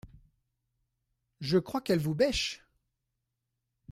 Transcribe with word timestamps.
Je 1.41 1.59
crois 1.59 1.79
qu’elle 1.79 1.99
vous 1.99 2.15
bêche! 2.15 2.65